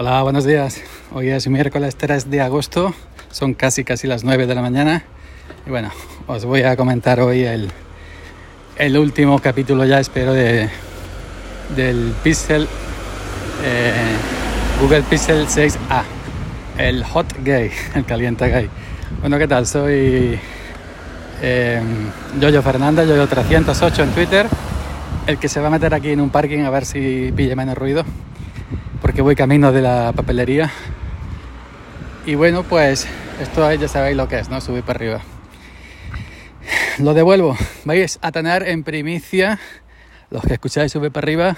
Hola, 0.00 0.22
buenos 0.22 0.44
días. 0.44 0.80
Hoy 1.12 1.28
es 1.30 1.48
miércoles 1.48 1.96
3 1.96 2.30
de 2.30 2.40
agosto, 2.40 2.94
son 3.32 3.52
casi 3.52 3.82
casi 3.82 4.06
las 4.06 4.22
9 4.22 4.46
de 4.46 4.54
la 4.54 4.62
mañana. 4.62 5.02
Y 5.66 5.70
bueno, 5.70 5.90
os 6.28 6.44
voy 6.44 6.62
a 6.62 6.76
comentar 6.76 7.18
hoy 7.18 7.42
el, 7.42 7.68
el 8.76 8.96
último 8.96 9.40
capítulo 9.40 9.84
ya, 9.84 9.98
espero, 9.98 10.34
de, 10.34 10.70
del 11.74 12.14
Pixel, 12.22 12.68
eh, 13.64 13.92
Google 14.80 15.02
Pixel 15.02 15.48
6a, 15.48 16.04
el 16.78 17.02
Hot 17.02 17.34
Gay, 17.42 17.72
el 17.96 18.04
caliente 18.04 18.46
gay. 18.46 18.70
Bueno, 19.20 19.36
¿qué 19.36 19.48
tal? 19.48 19.66
Soy 19.66 20.38
eh, 21.42 21.82
Yoyo 22.40 22.62
Fernández, 22.62 23.08
Yoyo308 23.08 24.02
en 24.04 24.10
Twitter, 24.10 24.46
el 25.26 25.38
que 25.38 25.48
se 25.48 25.58
va 25.58 25.66
a 25.66 25.70
meter 25.70 25.92
aquí 25.92 26.12
en 26.12 26.20
un 26.20 26.30
parking 26.30 26.60
a 26.60 26.70
ver 26.70 26.86
si 26.86 27.32
pille 27.34 27.56
menos 27.56 27.76
ruido 27.76 28.04
porque 29.18 29.22
voy 29.24 29.34
camino 29.34 29.72
de 29.72 29.82
la 29.82 30.12
papelería. 30.14 30.70
Y 32.24 32.36
bueno, 32.36 32.62
pues 32.62 33.08
esto 33.42 33.74
ya 33.74 33.88
sabéis 33.88 34.16
lo 34.16 34.28
que 34.28 34.38
es, 34.38 34.48
¿no? 34.48 34.60
Subir 34.60 34.84
para 34.84 34.96
arriba. 34.96 35.20
Lo 37.00 37.14
devuelvo. 37.14 37.56
Vais 37.84 38.20
a 38.22 38.30
tener 38.30 38.68
en 38.68 38.84
primicia, 38.84 39.58
los 40.30 40.44
que 40.44 40.52
escucháis 40.52 40.92
Subir 40.92 41.10
para 41.10 41.24
arriba, 41.24 41.56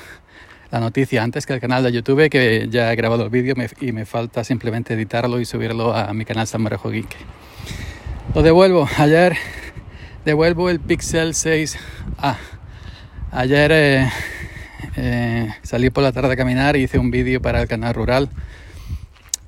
la 0.71 0.81
noticia 0.81 1.23
antes 1.23 1.45
que 1.45 1.53
el 1.53 1.61
canal 1.61 1.83
de 1.85 1.93
YouTube, 1.93 2.31
que 2.31 2.67
ya 2.71 2.91
he 2.95 2.97
grabado 2.97 3.25
el 3.25 3.29
vídeo 3.29 3.55
y 3.79 3.93
me 3.93 4.07
falta 4.07 4.43
simplemente 4.43 4.95
editarlo 4.95 5.39
y 5.39 5.45
subirlo 5.45 5.95
a 5.95 6.15
mi 6.15 6.25
canal 6.25 6.47
Samarejo 6.47 6.89
Geek. 6.89 7.15
Lo 8.35 8.43
devuelvo. 8.43 8.89
Ayer 8.97 9.37
devuelvo 10.25 10.71
el 10.71 10.81
Pixel 10.81 11.35
6A. 11.35 12.37
Ayer... 13.33 13.71
Eh, 13.71 14.11
eh, 14.97 15.49
salí 15.63 15.91
por 15.91 16.03
la 16.03 16.13
tarde 16.13 16.33
a 16.33 16.37
caminar 16.37 16.77
y 16.77 16.85
hice 16.85 16.99
un 16.99 17.11
vídeo 17.11 17.41
para 17.41 17.61
el 17.63 17.69
canal 17.69 17.95
rural 17.95 18.29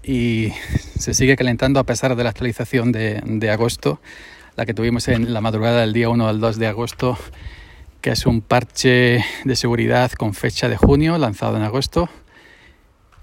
y 0.03 0.53
se 0.99 1.15
sigue 1.15 1.37
calentando 1.37 1.81
a 1.81 1.85
pesar 1.85 2.17
de 2.17 2.25
la 2.25 2.31
actualización 2.31 2.93
de, 2.93 3.51
agosto, 3.51 4.01
la 4.57 4.67
que 4.67 4.75
tuvimos 4.75 5.07
en 5.09 5.33
la 5.33 5.41
madrugada 5.41 5.81
del 5.81 5.93
día 5.93 6.09
1 6.09 6.29
al 6.29 6.41
2 6.41 6.59
de 6.59 6.67
agosto, 6.67 7.19
que 8.01 8.11
es 8.11 8.27
un 8.27 8.41
parche 8.41 9.25
de 9.45 9.57
seguridad 9.57 10.11
con 10.13 10.35
fecha 10.35 10.69
de 10.69 10.77
junio 10.77 11.19
lanzado 11.19 11.57
en 11.57 11.63
agosto. 11.63 12.09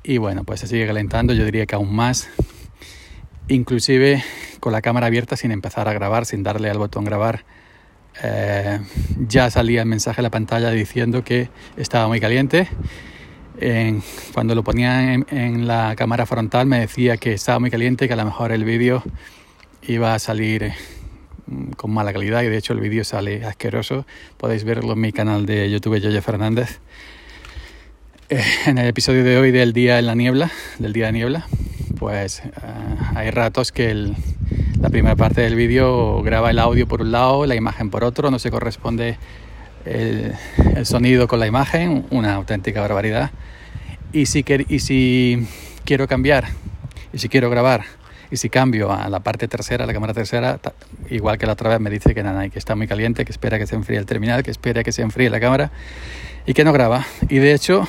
Y 0.04 0.18
bueno, 0.18 0.46
pues 0.46 0.62
se 0.62 0.68
sigue 0.68 0.88
calentando, 0.88 1.34
yo 1.34 1.44
diría 1.44 1.66
que 1.66 1.76
aún 1.76 1.94
más, 1.94 2.30
inclusive 3.50 4.24
con 4.60 4.72
la 4.72 4.82
cámara 4.82 5.08
abierta 5.08 5.36
sin 5.36 5.52
empezar 5.52 5.90
a 5.90 5.94
grabar, 5.94 6.26
sin 6.26 6.44
darle 6.44 6.70
al 6.70 6.78
botón 6.78 7.04
grabar 7.04 7.44
eh, 8.24 8.80
ya 9.28 9.50
salía 9.50 9.82
el 9.82 9.88
mensaje 9.88 10.22
en 10.22 10.24
la 10.24 10.30
pantalla 10.30 10.72
diciendo 10.72 11.24
que 11.24 11.50
estaba 11.78 12.08
muy 12.08 12.20
caliente. 12.20 12.68
cuando 14.34 14.56
lo 14.56 14.64
ponía 14.64 15.14
en, 15.14 15.68
la 15.68 15.96
cámara 15.98 16.26
frontal 16.26 16.66
me 16.66 16.80
decía 16.80 17.18
que 17.18 17.34
estaba 17.34 17.60
muy 17.60 17.70
caliente, 17.70 18.08
que 18.08 18.14
a 18.14 18.18
lo 18.18 18.26
mejor 18.26 18.52
el 18.52 18.64
vídeo 18.64 19.04
iba 19.84 20.14
a 20.14 20.20
salir 20.20 20.64
eh, 20.64 20.76
con 21.76 21.92
mala 21.92 22.14
calidad 22.14 22.44
y 22.44 22.48
de 22.48 22.58
hecho 22.58 22.74
el 22.74 22.80
vídeo 22.80 23.04
sale 23.04 23.46
asqueroso. 23.46 24.06
Podéis 24.38 24.64
verlo 24.64 24.94
en 24.94 25.00
mi 25.02 25.12
canal 25.12 25.46
de 25.46 25.70
YouTube 25.70 26.00
Yoyo 26.00 26.22
Fernández. 26.22 26.80
Eh, 28.30 28.44
en 28.66 28.78
el 28.78 28.88
episodio 28.88 29.24
de 29.24 29.38
hoy 29.38 29.52
del 29.52 29.74
día 29.74 30.00
en 30.00 30.06
la 30.06 30.16
niebla, 30.16 30.52
del 30.78 30.94
día 30.94 31.08
de 31.08 31.14
niebla, 31.14 31.48
pues 31.98 32.44
hay 33.16 33.32
ratos 33.32 33.72
que 33.72 33.90
el, 33.90 34.16
la 34.82 34.90
primera 34.90 35.16
parte 35.16 35.42
del 35.42 35.56
vídeo 35.56 36.22
graba 36.24 36.52
el 36.52 36.60
audio 36.60 36.88
por 36.88 37.02
un 37.02 37.12
lado, 37.12 37.46
la 37.46 37.56
imagen 37.56 37.90
por 37.90 38.04
otro, 38.04 38.32
no 38.32 38.40
se 38.40 38.50
corresponde 38.50 39.18
el, 39.86 40.34
sonido 40.84 41.28
con 41.28 41.40
la 41.40 41.48
imagen, 41.48 42.06
una 42.12 42.36
auténtica 42.36 42.80
barbaridad. 42.80 43.32
Y 44.14 44.26
si, 44.26 44.46
y 44.70 44.80
si 44.80 45.46
quiero 45.84 46.08
cambiar, 46.08 46.46
y 47.12 47.20
si 47.20 47.28
quiero 47.28 47.50
grabar, 47.50 47.84
y 48.32 48.38
si 48.38 48.50
cambio 48.50 48.92
a 48.92 49.10
la 49.10 49.20
parte 49.20 49.48
tercera, 49.50 49.86
la 49.86 49.94
cámara 49.94 50.14
tercera, 50.14 50.60
igual 51.10 51.38
que 51.38 51.46
la 51.46 51.54
otra 51.54 51.70
vez 51.72 51.80
me 51.82 51.90
dice 51.90 52.16
que 52.16 52.24
nada, 52.24 52.48
que 52.48 52.58
está 52.58 52.76
muy 52.76 52.88
caliente, 52.88 53.26
que 53.26 53.32
espera 53.32 53.60
que 53.60 53.68
se 53.68 53.76
enfríe 53.76 53.98
el 53.98 54.06
terminal, 54.06 54.44
que 54.44 54.52
espera 54.52 54.84
que 54.84 54.94
se 54.94 55.02
enfríe 55.02 55.30
la 55.30 55.42
cámara 55.42 55.72
y 56.46 56.54
que 56.54 56.64
no 56.64 56.72
graba. 56.72 57.06
Y 57.28 57.40
de 57.40 57.54
hecho 57.54 57.86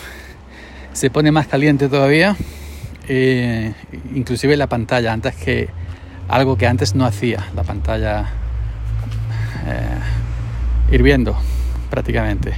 se 0.93 1.09
pone 1.09 1.31
más 1.31 1.47
caliente 1.47 1.89
todavía, 1.89 2.37
eh, 3.07 3.75
inclusive 4.12 4.57
la 4.57 4.67
pantalla, 4.67 5.12
antes 5.12 5.37
que 5.37 5.69
algo 6.31 6.57
que 6.57 6.67
antes 6.67 6.95
no 6.95 7.05
hacía, 7.05 7.47
la 7.55 7.63
pantalla 7.63 8.31
eh, 9.67 10.95
hirviendo 10.95 11.37
prácticamente. 11.91 12.55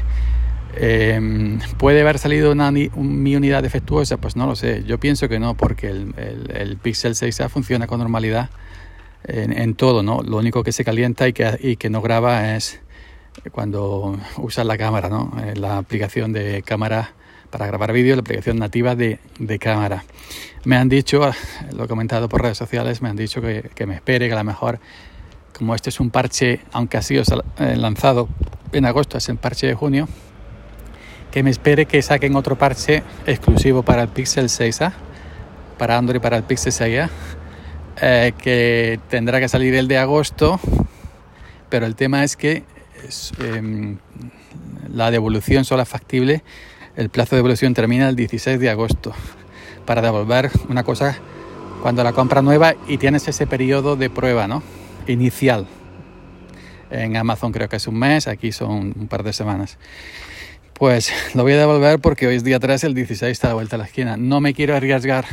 Em, 0.74 1.58
¿Puede 1.78 2.00
haber 2.00 2.18
salido 2.18 2.52
una, 2.52 2.70
mi 2.70 3.36
unidad 3.36 3.62
defectuosa? 3.62 4.16
Pues 4.16 4.36
no 4.36 4.46
lo 4.46 4.56
sé. 4.56 4.84
Yo 4.84 4.98
pienso 4.98 5.28
que 5.28 5.38
no, 5.38 5.54
porque 5.54 5.88
el, 5.88 6.14
el, 6.54 6.76
Pixel 6.76 7.14
6A 7.14 7.48
funciona 7.48 7.86
con 7.86 7.98
normalidad 7.98 8.50
en, 9.24 9.74
todo, 9.74 10.02
¿no? 10.02 10.22
Lo 10.22 10.38
único 10.38 10.64
que 10.64 10.72
se 10.72 10.84
calienta 10.84 11.28
y 11.28 11.32
que, 11.32 11.58
y 11.60 11.76
que 11.76 11.90
no 11.90 12.00
graba 12.00 12.56
es 12.56 12.80
cuando 13.52 14.18
usas 14.38 14.66
la 14.66 14.76
cámara, 14.76 15.08
¿no? 15.08 15.32
Eh, 15.44 15.54
la 15.56 15.78
aplicación 15.78 16.32
de 16.32 16.62
cámara 16.62 17.12
para 17.52 17.66
grabar 17.66 17.92
vídeo, 17.92 18.16
la 18.16 18.22
aplicación 18.22 18.58
nativa 18.58 18.96
de, 18.96 19.20
de, 19.38 19.58
cámara. 19.58 20.04
Me 20.64 20.76
han 20.76 20.88
dicho, 20.88 21.30
lo 21.76 21.84
he 21.84 21.86
comentado 21.86 22.28
por 22.28 22.42
redes 22.42 22.56
sociales, 22.56 23.02
me 23.02 23.10
han 23.10 23.16
dicho 23.16 23.42
que, 23.42 23.70
que, 23.74 23.86
me 23.86 23.94
espere, 23.94 24.26
que 24.26 24.32
a 24.32 24.38
lo 24.38 24.44
mejor, 24.44 24.80
como 25.56 25.74
este 25.74 25.90
es 25.90 26.00
un 26.00 26.10
parche, 26.10 26.60
aunque 26.72 26.96
ha 26.96 27.02
sido 27.02 27.22
eh, 27.58 27.76
lanzado 27.76 28.28
en 28.72 28.86
agosto, 28.86 29.18
es 29.18 29.28
el 29.28 29.36
parche 29.36 29.66
de 29.66 29.74
junio, 29.74 30.08
que 31.30 31.42
me 31.42 31.50
espere 31.50 31.84
que 31.84 32.00
saquen 32.00 32.34
otro 32.36 32.56
parche 32.56 33.02
exclusivo 33.26 33.82
para 33.82 34.02
el 34.02 34.08
Pixel 34.08 34.46
6A, 34.46 34.92
para 35.76 35.98
Android 35.98 36.22
para 36.22 36.38
el 36.38 36.44
Pixel 36.44 36.72
6A, 36.72 37.10
eh, 38.00 38.32
que 38.38 38.98
tendrá 39.10 39.40
que 39.40 39.48
salir 39.48 39.74
el 39.74 39.88
de 39.88 39.98
agosto, 39.98 40.58
pero 41.68 41.84
el 41.84 41.96
tema 41.96 42.24
es 42.24 42.34
que 42.34 42.64
em, 43.40 43.98
la 44.88 45.10
devolución 45.10 45.66
solo 45.66 45.82
es 45.82 45.88
factible 45.88 46.42
el 46.96 47.08
plazo 47.08 47.36
de 47.36 47.38
devolución 47.38 47.74
termina 47.74 48.08
el 48.08 48.16
16 48.16 48.60
de 48.60 48.70
agosto 48.70 49.12
para 49.86 50.02
devolver 50.02 50.50
una 50.68 50.84
cosa 50.84 51.18
cuando 51.82 52.04
la 52.04 52.12
compra 52.12 52.42
nueva 52.42 52.74
y 52.86 52.98
tienes 52.98 53.26
ese 53.28 53.46
periodo 53.46 53.96
de 53.96 54.10
prueba 54.10 54.46
¿no? 54.46 54.62
inicial. 55.06 55.66
En 56.90 57.16
Amazon 57.16 57.52
creo 57.52 57.68
que 57.68 57.76
es 57.76 57.86
un 57.86 57.98
mes, 57.98 58.28
aquí 58.28 58.52
son 58.52 58.94
un 58.98 59.08
par 59.08 59.22
de 59.22 59.32
semanas. 59.32 59.78
Pues 60.74 61.12
lo 61.34 61.42
voy 61.42 61.52
a 61.52 61.58
devolver 61.58 61.98
porque 62.00 62.26
hoy 62.26 62.36
es 62.36 62.44
día 62.44 62.60
3, 62.60 62.84
el 62.84 62.94
16 62.94 63.30
está 63.30 63.48
de 63.48 63.54
vuelta 63.54 63.76
a 63.76 63.78
la 63.78 63.86
esquina. 63.86 64.16
No 64.16 64.40
me 64.40 64.52
quiero 64.52 64.76
arriesgar 64.76 65.24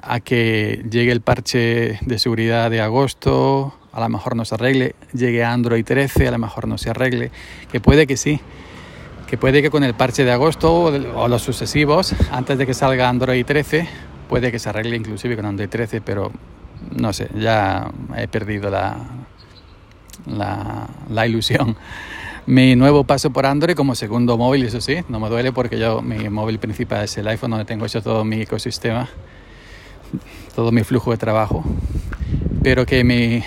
a 0.00 0.20
que 0.20 0.84
llegue 0.90 1.12
el 1.12 1.20
parche 1.20 1.98
de 2.00 2.18
seguridad 2.18 2.70
de 2.70 2.80
agosto, 2.80 3.74
a 3.92 4.00
lo 4.00 4.08
mejor 4.08 4.36
no 4.36 4.44
se 4.44 4.54
arregle, 4.54 4.94
llegue 5.12 5.44
Android 5.44 5.84
13, 5.84 6.28
a 6.28 6.30
lo 6.30 6.38
mejor 6.38 6.66
no 6.66 6.78
se 6.78 6.90
arregle, 6.90 7.30
que 7.70 7.80
puede 7.80 8.06
que 8.06 8.16
sí, 8.16 8.40
puede 9.36 9.62
que 9.62 9.70
con 9.70 9.84
el 9.84 9.94
parche 9.94 10.24
de 10.24 10.32
agosto 10.32 10.84
o 10.84 11.28
los 11.28 11.42
sucesivos, 11.42 12.14
antes 12.30 12.58
de 12.58 12.66
que 12.66 12.74
salga 12.74 13.08
Android 13.08 13.44
13, 13.44 13.88
puede 14.28 14.50
que 14.52 14.58
se 14.58 14.68
arregle 14.68 14.96
inclusive 14.96 15.36
con 15.36 15.46
Android 15.46 15.68
13, 15.68 16.00
pero 16.00 16.32
no 16.90 17.12
sé, 17.12 17.28
ya 17.38 17.90
he 18.16 18.28
perdido 18.28 18.70
la, 18.70 18.96
la, 20.26 21.26
ilusión. 21.26 21.76
Mi 22.46 22.76
nuevo 22.76 23.04
paso 23.04 23.30
por 23.30 23.46
Android 23.46 23.74
como 23.74 23.94
segundo 23.94 24.36
móvil, 24.36 24.64
eso 24.64 24.80
sí, 24.80 24.98
no 25.08 25.18
me 25.20 25.28
duele 25.28 25.52
porque 25.52 25.78
yo 25.78 26.02
mi 26.02 26.28
móvil 26.28 26.58
principal 26.58 27.04
es 27.04 27.16
el 27.16 27.26
iPhone 27.28 27.52
donde 27.52 27.64
tengo 27.64 27.86
hecho 27.86 28.02
todo 28.02 28.24
mi 28.24 28.42
ecosistema, 28.42 29.08
todo 30.54 30.70
mi 30.70 30.84
flujo 30.84 31.10
de 31.10 31.16
trabajo, 31.16 31.64
pero 32.62 32.84
que 32.84 33.02
mi, 33.02 33.42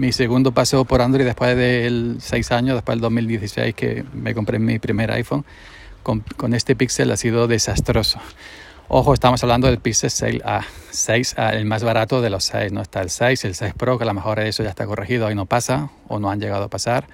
mi 0.00 0.12
segundo 0.12 0.52
paso 0.52 0.86
por 0.86 1.02
Android 1.02 1.26
después 1.26 1.54
de 1.54 2.16
6 2.18 2.52
años, 2.52 2.74
después 2.74 2.96
del 2.96 3.02
2016 3.02 3.74
que 3.74 4.02
me 4.14 4.34
compré 4.34 4.58
mi 4.58 4.78
primer 4.78 5.10
iPhone, 5.12 5.44
con, 6.02 6.54
este 6.54 6.74
Pixel 6.74 7.10
ha 7.10 7.18
sido 7.18 7.46
desastroso. 7.46 8.18
Ojo, 8.88 9.12
estamos 9.12 9.42
hablando 9.42 9.66
del 9.66 9.78
Pixel 9.78 10.08
6A, 10.08 10.64
6A, 10.90 11.52
el 11.52 11.66
más 11.66 11.84
barato 11.84 12.22
de 12.22 12.30
los 12.30 12.44
6, 12.44 12.72
¿no? 12.72 12.80
Está 12.80 13.02
el 13.02 13.10
6, 13.10 13.44
el 13.44 13.54
6 13.54 13.74
Pro, 13.76 13.98
que 13.98 14.04
a 14.04 14.06
lo 14.06 14.14
mejor 14.14 14.40
eso 14.40 14.62
ya 14.62 14.70
está 14.70 14.86
corregido, 14.86 15.26
ahí 15.26 15.34
no 15.34 15.44
pasa 15.44 15.90
o 16.08 16.18
no 16.18 16.30
han 16.30 16.40
llegado 16.40 16.64
a 16.64 16.68
pasar, 16.68 17.06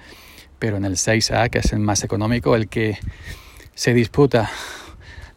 pero 0.57 0.77
en 0.77 0.85
el 0.85 0.93
6A, 0.93 1.49
que 1.49 1.59
es 1.59 1.73
el 1.73 1.79
más 1.79 2.05
económico, 2.05 2.55
el 2.55 2.69
que 2.69 2.97
se 3.75 3.93
disputa 3.93 4.49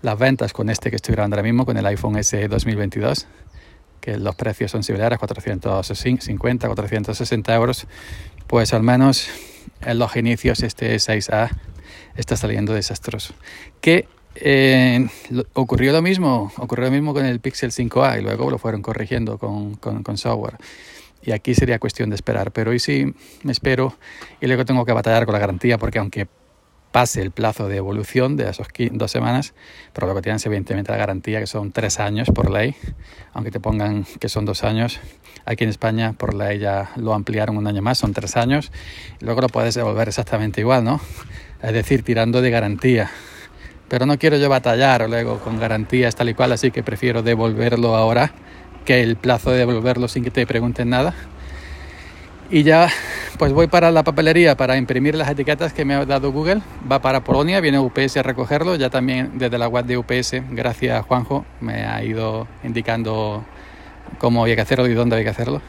las 0.03 0.17
ventas 0.17 0.53
con 0.53 0.71
este 0.71 0.91
que 0.91 0.97
estoy 0.97 1.17
grabando 1.17 1.35
ahora 1.35 1.43
mismo, 1.43 1.67
con 1.67 1.77
el 1.77 1.85
iPhone 1.85 2.23
SE 2.23 2.47
2022, 2.47 3.27
que 4.01 4.17
los 4.17 4.35
precios 4.35 4.71
son 4.71 4.83
similares, 4.83 5.19
450, 5.19 6.67
460 6.67 7.55
euros, 7.55 7.87
pues 8.47 8.73
al 8.75 8.83
menos 8.83 9.29
en 9.83 9.99
los 9.99 10.17
inicios 10.17 10.63
este 10.63 10.95
6A 10.97 11.51
está 12.17 12.37
saliendo 12.37 12.75
desastroso. 12.75 13.35
Que 13.81 14.09
eh, 14.35 15.09
ocurrió 15.55 15.93
lo 15.93 16.03
mismo, 16.03 16.53
ocurrió 16.57 16.87
lo 16.87 16.93
mismo 16.93 17.13
con 17.13 17.25
el 17.25 17.41
Pixel 17.41 17.73
5A 17.73 18.19
y 18.19 18.23
luego 18.23 18.51
lo 18.51 18.59
fueron 18.59 18.83
corrigiendo 18.83 19.39
con, 19.39 19.75
con, 19.75 20.17
software. 20.17 20.57
Y 21.23 21.33
aquí 21.33 21.55
sería 21.55 21.79
cuestión 21.79 22.11
de 22.11 22.17
esperar, 22.17 22.53
pero 22.53 22.71
hoy 22.71 22.79
sí 22.79 23.13
me 23.43 23.53
espero 23.53 23.95
y 24.41 24.47
luego 24.47 24.65
tengo 24.65 24.85
que 24.87 24.93
batallar 24.93 25.27
con 25.27 25.35
la 25.35 25.39
garantía 25.39 25.77
porque 25.79 25.99
aunque 25.99 26.29
pase 26.93 27.23
el 27.23 27.31
plazo 27.31 27.69
de 27.69 27.77
evolución 27.77 28.37
de 28.37 28.49
esas 28.49 28.69
dos 28.93 29.11
semanas, 29.11 29.55
pero 29.93 30.07
lo 30.07 30.15
que 30.15 30.23
tienes 30.23 30.45
evidentemente 30.47 30.91
la 30.91 30.99
garantía 30.99 31.41
que 31.41 31.47
son 31.47 31.73
tres 31.73 32.01
años 32.01 32.29
por 32.35 32.51
ley, 32.51 32.75
aunque 33.33 33.51
te 33.51 33.61
pongan 33.61 34.05
que 34.19 34.29
son 34.29 34.45
dos 34.45 34.65
años. 34.65 35.01
Aquí 35.45 35.65
en 35.65 35.71
España 35.71 36.13
por 36.13 36.35
ley 36.35 36.59
ya 36.59 36.91
lo 36.97 37.15
ampliaron 37.15 37.57
un 37.57 37.67
año 37.67 37.83
más, 37.83 37.99
son 37.99 38.13
tres 38.13 38.37
años, 38.37 38.73
y 39.21 39.25
luego 39.25 39.41
lo 39.41 39.49
puedes 39.49 39.75
devolver 39.75 40.09
exactamente 40.09 40.61
igual, 40.61 40.85
¿no? 40.85 41.01
Es 41.63 41.73
decir, 41.73 42.03
tirando 42.03 42.43
de 42.43 42.51
garantía. 42.51 43.11
Pero 43.89 44.07
no 44.07 44.19
quiero 44.19 44.37
yo 44.37 44.49
batallar 44.49 45.09
luego 45.09 45.41
con 45.41 45.59
garantías 45.59 46.15
tal 46.15 46.29
y 46.29 46.35
cual, 46.35 46.53
así 46.53 46.71
que 46.71 46.83
prefiero 46.83 47.23
devolverlo 47.23 47.97
ahora 47.97 48.33
que 48.85 49.03
el 49.03 49.17
plazo 49.17 49.51
de 49.51 49.59
devolverlo 49.59 50.09
sin 50.09 50.25
que 50.25 50.31
te 50.31 50.47
pregunten 50.47 50.91
nada. 50.91 51.15
Y 52.51 52.63
ya 52.63 52.89
pues 53.39 53.53
voy 53.53 53.67
para 53.67 53.91
la 53.91 54.03
papelería 54.03 54.57
para 54.57 54.77
imprimir 54.77 55.15
las 55.15 55.29
etiquetas 55.29 55.73
que 55.73 55.85
me 55.85 55.95
ha 55.95 56.05
dado 56.05 56.33
Google. 56.33 56.63
Va 56.91 57.01
para 57.01 57.25
Polonia, 57.25 57.61
viene 57.61 57.79
UPS 57.79 58.19
a 58.19 58.23
recogerlo. 58.23 58.77
Ya 58.77 58.91
también 58.91 59.39
desde 59.39 59.59
la 59.59 59.69
web 59.69 59.85
de 59.85 59.97
UPS, 59.97 60.43
gracias 60.51 60.99
a 60.99 61.03
Juanjo, 61.03 61.45
me 61.61 61.85
ha 61.85 62.03
ido 62.05 62.47
indicando 62.63 63.45
cómo 64.19 64.43
había 64.43 64.57
que 64.57 64.63
hacerlo 64.63 64.87
y 64.87 64.95
dónde 64.95 65.17
había 65.17 65.25
que 65.25 65.31
hacerlo. 65.31 65.63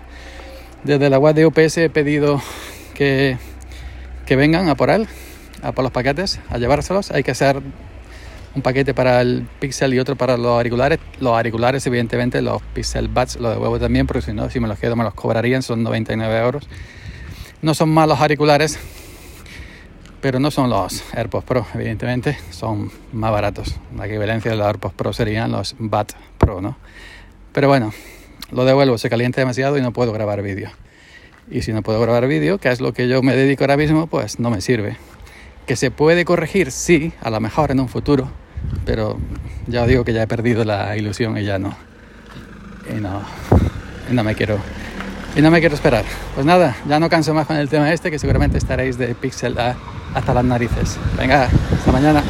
Desde 0.84 1.10
la 1.10 1.20
web 1.20 1.36
de 1.36 1.46
UPS 1.46 1.78
he 1.78 1.90
pedido 1.90 2.42
que, 2.94 3.38
que 4.26 4.36
vengan 4.36 4.70
a 4.70 4.76
por 4.76 4.90
él, 4.90 5.08
a 5.62 5.72
por 5.72 5.84
los 5.84 5.92
paquetes, 5.92 6.40
a 6.50 6.58
llevárselos. 6.58 7.12
Hay 7.12 7.24
que 7.24 7.32
hacer 7.32 7.62
un 8.54 8.62
paquete 8.62 8.94
para 8.94 9.22
el 9.22 9.48
Pixel 9.60 9.94
y 9.94 10.00
otro 10.00 10.16
para 10.16 10.38
los 10.38 10.58
auriculares. 10.58 11.00
Los 11.20 11.36
auriculares, 11.36 11.86
evidentemente, 11.88 12.42
los 12.42 12.62
Pixel 12.74 13.08
Buds 13.08 13.38
los 13.38 13.54
devuelvo 13.54 13.80
también, 13.80 14.08
porque 14.08 14.22
si 14.22 14.34
no, 14.34 14.50
si 14.50 14.60
me 14.60 14.68
los 14.68 14.78
quedo 14.80 14.96
me 14.96 15.04
los 15.04 15.14
cobrarían, 15.14 15.62
son 15.62 15.84
99 15.84 16.40
euros. 16.40 16.68
No 17.62 17.76
son 17.76 17.90
malos 17.90 18.20
auriculares, 18.20 18.80
pero 20.20 20.40
no 20.40 20.50
son 20.50 20.72
los 20.72 21.04
AirPods 21.14 21.46
Pro, 21.46 21.68
evidentemente, 21.76 22.38
son 22.50 22.92
más 23.14 23.32
baratos. 23.32 23.76
La 23.96 24.08
equivalencia 24.08 24.50
de 24.50 24.58
los 24.58 24.66
AirPods 24.66 24.96
Pro 24.96 25.14
serían 25.14 25.52
los 25.52 25.76
Bat 25.78 26.14
Pro, 26.40 26.60
¿no? 26.60 26.78
Pero 27.54 27.68
bueno, 27.68 27.94
lo 28.52 28.66
devuelvo, 28.66 28.98
se 28.98 29.12
calienta 29.12 29.42
demasiado 29.42 29.78
y 29.78 29.82
no 29.82 29.94
puedo 29.94 30.12
grabar 30.12 30.42
vídeo. 30.42 30.72
Y 31.52 31.62
si 31.62 31.72
no 31.72 31.84
puedo 31.84 32.02
grabar 32.02 32.28
vídeo, 32.28 32.58
que 32.58 32.70
es 32.70 32.82
lo 32.82 32.94
que 32.94 33.08
yo 33.08 33.22
me 33.22 33.36
dedico 33.36 33.64
ahora 33.64 33.78
mismo, 33.78 34.08
pues 34.08 34.40
no 34.40 34.50
me 34.50 34.62
sirve. 34.62 34.98
Que 35.68 35.76
se 35.76 35.92
puede 35.92 36.26
corregir, 36.26 36.72
sí, 36.72 37.14
a 37.22 37.30
lo 37.30 37.40
mejor 37.40 37.70
en 37.70 37.80
un 37.80 37.90
futuro, 37.90 38.32
pero 38.86 39.20
ya 39.68 39.84
os 39.84 39.88
digo 39.88 40.04
que 40.04 40.14
ya 40.14 40.24
he 40.24 40.28
perdido 40.28 40.64
la 40.64 40.98
ilusión 40.98 41.38
y 41.38 41.44
ya 41.44 41.60
no. 41.60 41.76
Y 42.90 43.00
no, 43.00 43.22
y 44.10 44.14
no 44.16 44.24
me 44.24 44.34
quiero 44.34 44.58
y 45.36 45.42
no 45.42 45.52
me 45.52 45.60
quiero 45.60 45.76
esperar. 45.76 46.06
Pues 46.36 46.46
nada, 46.46 46.76
ya 46.88 47.00
no 47.00 47.10
canso 47.10 47.34
más 47.34 47.48
con 47.48 47.58
el 47.58 47.70
tema 47.70 47.92
este, 47.92 48.12
que 48.12 48.20
seguramente 48.20 48.58
estaréis 48.58 48.98
de 48.98 49.16
pixel 49.16 49.58
hasta 50.14 50.34
las 50.34 50.44
narices. 50.44 50.98
Venga, 51.18 51.50
hasta 51.74 51.92
mañana. 51.92 52.24